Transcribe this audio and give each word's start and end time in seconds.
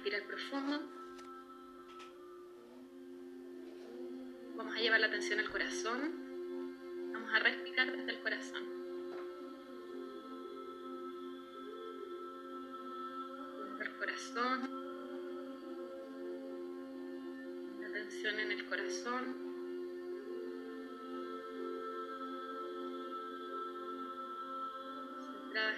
respirar 0.00 0.22
profundo. 0.22 0.80
Vamos 4.56 4.74
a 4.74 4.78
llevar 4.80 4.98
la 4.98 5.08
atención 5.08 5.40
al 5.40 5.50
corazón. 5.50 7.12
Vamos 7.12 7.34
a 7.34 7.38
respirar 7.40 7.94
desde 7.94 8.10
el 8.12 8.20
corazón. 8.20 8.62
El 13.78 13.90
corazón. 13.98 14.70
La 17.80 17.88
atención 17.88 18.40
en 18.40 18.52
el 18.52 18.66
corazón. 18.66 19.50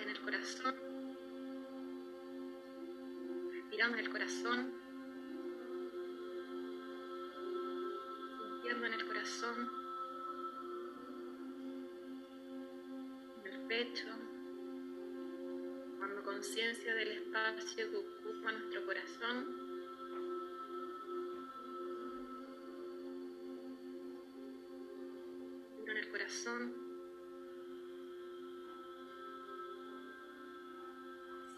En 0.02 0.08
el 0.10 0.20
corazón. 0.20 1.01
Respirando 3.72 3.96
en 3.96 4.04
el 4.04 4.12
corazón. 4.12 4.72
Sintiendo 8.36 8.86
en 8.86 8.92
el 8.92 9.06
corazón. 9.06 9.72
En 13.42 13.50
el 13.50 13.66
pecho. 13.68 14.08
Tomando 15.88 16.22
conciencia 16.22 16.94
del 16.94 17.12
espacio 17.12 17.90
que 17.90 17.96
ocupa 17.96 18.52
nuestro 18.52 18.84
corazón. 18.84 19.72
en 25.86 25.96
el 25.96 26.10
corazón. 26.10 26.74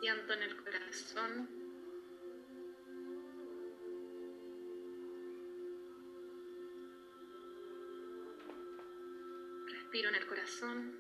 Siento 0.01 0.33
en 0.33 0.43
el 0.43 0.57
corazón. 0.57 1.64
Respiro 9.95 10.09
en 10.09 10.17
el 10.17 10.27
corazón. 10.27 10.93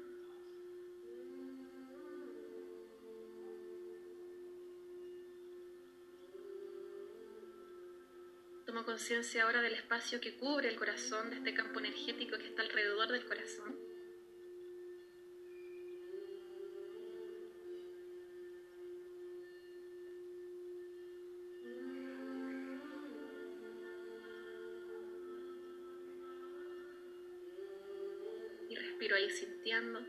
Tomo 8.64 8.84
conciencia 8.84 9.42
ahora 9.42 9.62
del 9.62 9.74
espacio 9.74 10.20
que 10.20 10.36
cubre 10.36 10.68
el 10.68 10.76
corazón, 10.76 11.30
de 11.30 11.38
este 11.38 11.54
campo 11.54 11.80
energético 11.80 12.38
que 12.38 12.46
está 12.46 12.62
alrededor 12.62 13.10
del 13.10 13.26
corazón. 13.26 13.83
Respiro 29.04 29.16
ahí 29.16 29.30
sintiendo. 29.30 30.00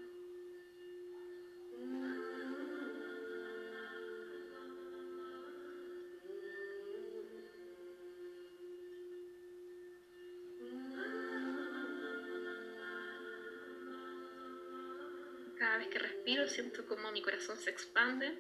Cada 15.58 15.78
vez 15.78 15.88
que 15.90 16.00
respiro 16.00 16.48
siento 16.48 16.86
como 16.86 17.12
mi 17.12 17.22
corazón 17.22 17.58
se 17.58 17.72
expande 17.72 18.38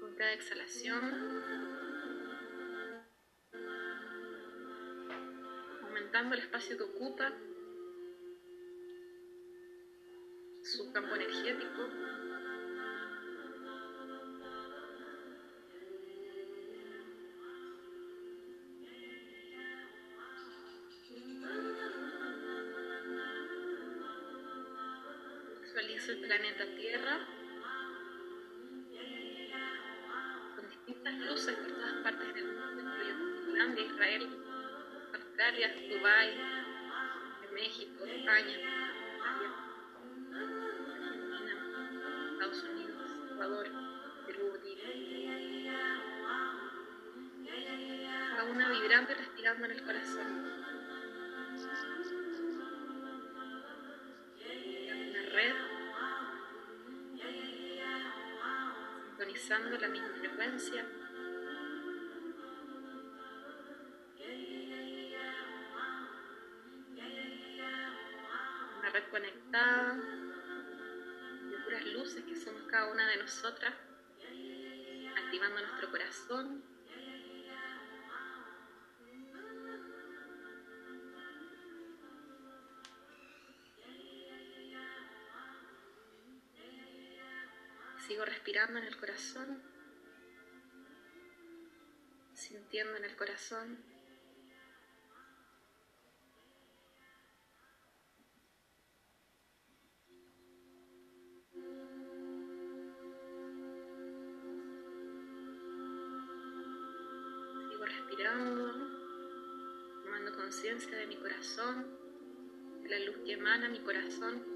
con 0.00 0.16
cada 0.16 0.32
exhalación, 0.32 1.02
aumentando 5.82 6.34
el 6.34 6.40
espacio 6.40 6.76
que 6.76 6.82
ocupa 6.82 7.32
su 10.74 10.90
campo 10.90 11.14
energético. 11.14 11.88
Visualizo 25.62 26.12
el 26.12 26.18
planeta 26.18 26.64
Tierra 26.76 27.18
con 30.56 30.68
distintas 30.68 31.14
luces 31.20 31.56
por 31.56 31.72
todas 31.72 31.94
partes 32.02 32.34
del 32.34 32.46
mundo, 32.46 32.82
incluyendo 32.82 33.44
Finlandia, 33.44 33.84
Israel, 33.84 34.28
Australia, 35.12 35.74
Dubái, 35.88 36.34
México, 37.52 38.04
España, 38.04 38.83
vibrando 48.84 49.12
y 49.12 49.14
respirando 49.14 49.64
en 49.64 49.70
el 49.70 49.82
corazón. 49.82 50.44
Una 55.08 55.22
red 55.32 55.54
sintonizando 59.06 59.78
la 59.78 59.88
misma 59.88 60.08
frecuencia. 60.18 60.84
Una 68.80 68.90
red 68.90 69.04
conectada 69.10 69.94
de 69.94 71.56
puras 71.64 71.86
luces 71.86 72.22
que 72.24 72.36
somos 72.36 72.64
cada 72.64 72.92
una 72.92 73.08
de 73.08 73.16
nosotras, 73.16 73.72
activando 75.16 75.62
nuestro 75.62 75.90
corazón. 75.90 76.73
Sigo 88.06 88.26
respirando 88.26 88.78
en 88.78 88.84
el 88.84 88.96
corazón, 88.98 89.62
sintiendo 92.34 92.96
en 92.96 93.04
el 93.04 93.16
corazón. 93.16 93.78
Sigo 107.70 107.86
respirando, 107.86 108.72
tomando 110.02 110.36
conciencia 110.36 110.94
de 110.98 111.06
mi 111.06 111.16
corazón, 111.16 111.86
de 112.82 112.88
la 112.90 112.98
luz 113.06 113.16
que 113.24 113.32
emana 113.32 113.70
mi 113.70 113.80
corazón. 113.80 114.53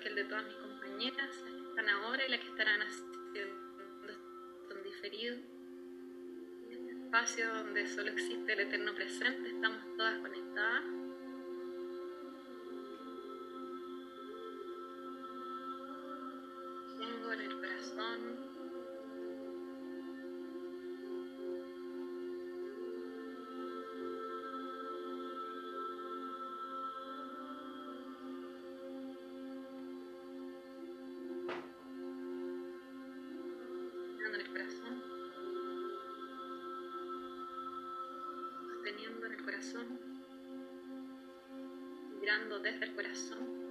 Que 0.00 0.08
el 0.08 0.14
de 0.14 0.24
todas 0.24 0.44
mis 0.44 0.56
compañeras, 0.56 1.30
las 1.44 1.54
que 1.54 1.68
están 1.68 1.88
ahora 1.88 2.26
y 2.26 2.30
las 2.30 2.40
que 2.40 2.48
estarán 2.48 2.82
haciendo 2.82 3.16
esto 4.62 4.76
en 4.76 4.82
diferido. 4.82 5.36
Este 6.70 6.92
espacio 6.92 7.54
donde 7.54 7.86
solo 7.86 8.10
existe 8.10 8.52
el 8.52 8.60
eterno 8.60 8.94
presente, 8.94 9.48
estamos 9.48 9.96
todas 9.96 10.18
conectadas. 10.18 11.05
En 39.04 39.32
el 39.32 39.42
corazón, 39.42 39.98
vibrando 42.12 42.58
desde 42.60 42.86
el 42.86 42.94
corazón. 42.94 43.65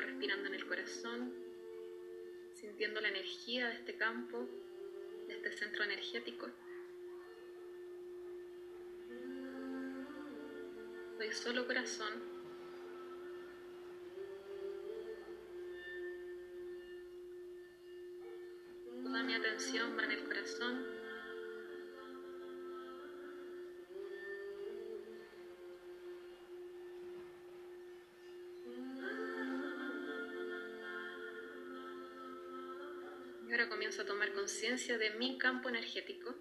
Respirando 0.00 0.48
en 0.48 0.54
el 0.54 0.66
corazón, 0.66 1.32
sintiendo 2.54 3.00
la 3.00 3.08
energía 3.08 3.68
de 3.68 3.74
este 3.74 3.94
campo, 3.96 4.48
de 5.26 5.34
este 5.34 5.52
centro 5.52 5.84
energético. 5.84 6.48
Soy 11.16 11.32
solo 11.32 11.66
corazón 11.66 12.38
atención 19.38 19.96
va 19.96 20.04
en 20.04 20.12
el 20.12 20.24
corazón. 20.24 20.97
Y 33.48 33.50
ahora 33.50 33.70
comienzo 33.70 34.02
a 34.02 34.04
tomar 34.04 34.30
conciencia 34.34 34.98
de 34.98 35.10
mi 35.12 35.38
campo 35.38 35.70
energético. 35.70 36.34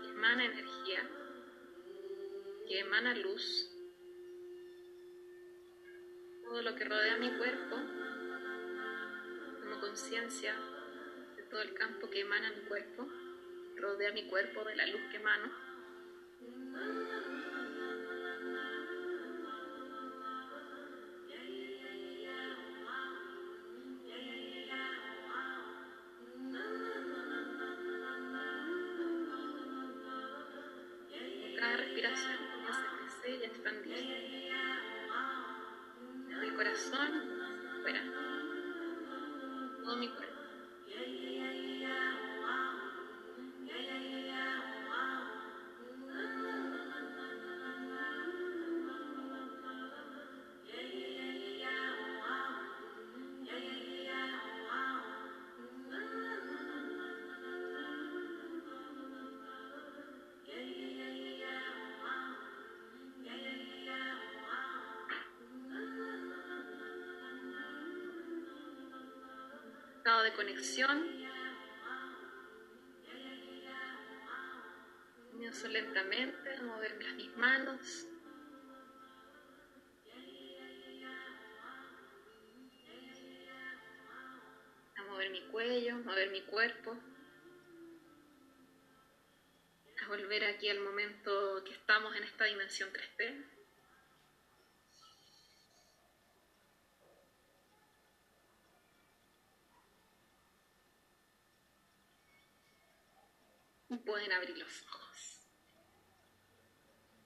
Que 0.00 0.10
emana 0.10 0.44
energía, 0.44 1.10
que 2.68 2.78
emana 2.78 3.16
luz 3.16 3.68
todo 6.44 6.62
lo 6.62 6.76
que 6.76 6.84
rodea 6.84 7.16
mi 7.16 7.36
cuerpo, 7.36 7.76
como 9.60 9.80
conciencia 9.80 10.54
de 11.34 11.42
todo 11.44 11.62
el 11.62 11.74
campo 11.74 12.08
que 12.10 12.20
emana 12.20 12.52
mi 12.52 12.60
cuerpo, 12.68 13.08
rodea 13.74 14.12
mi 14.12 14.28
cuerpo 14.28 14.62
de 14.62 14.76
la 14.76 14.86
luz 14.86 15.00
que 15.10 15.16
emano. 15.16 15.71
Cada 31.62 31.76
respiración 31.76 32.38
a 32.68 32.96
crecer 32.98 33.40
y 33.40 33.44
expandirse 33.44 34.50
corazón 36.56 37.08
fuera. 37.82 38.02
Todo 39.84 39.96
mi 39.96 40.08
cuerpo. 40.08 40.31
Estado 70.02 70.24
de 70.24 70.32
conexión. 70.32 71.08
Comienzo 75.30 75.68
lentamente 75.68 76.56
a 76.56 76.62
mover 76.62 76.98
mis 77.14 77.36
manos. 77.36 78.08
A 84.96 85.02
mover 85.04 85.30
mi 85.30 85.42
cuello, 85.52 85.98
mover 85.98 86.32
mi 86.32 86.42
cuerpo. 86.46 86.98
A 90.04 90.08
volver 90.08 90.46
aquí 90.46 90.68
al 90.68 90.80
momento 90.80 91.62
que 91.64 91.74
estamos 91.74 92.16
en 92.16 92.24
esta 92.24 92.46
dimensión 92.46 92.90
3D. 92.92 93.51
Pueden 103.98 104.32
abrir 104.32 104.56
los 104.56 104.82
ojos. 104.82 105.46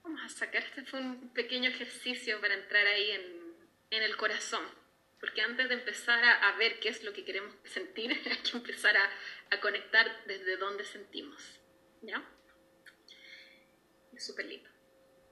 Vamos 0.03 0.23
a 0.25 0.29
sacar, 0.29 0.63
este 0.63 0.85
fue 0.85 1.01
un 1.01 1.33
pequeño 1.33 1.69
ejercicio 1.71 2.41
para 2.41 2.55
entrar 2.55 2.87
ahí 2.87 3.11
en, 3.11 3.47
el 3.91 4.17
corazón, 4.17 4.63
porque 5.19 5.41
antes 5.41 5.69
de 5.69 5.75
empezar 5.75 6.23
a, 6.23 6.53
ver 6.59 6.79
qué 6.81 6.91
es 6.91 7.03
lo 7.03 7.13
que 7.13 7.25
queremos 7.25 7.55
sentir, 7.65 8.11
hay 8.31 8.37
que 8.39 8.57
empezar 8.57 8.97
a, 8.97 9.11
a 9.51 9.61
conectar 9.61 10.25
desde 10.27 10.57
donde 10.57 10.85
sentimos. 10.85 11.61
¿Ya? 12.03 12.23
Es 14.13 14.27
súper 14.27 14.47
lindo. 14.47 14.76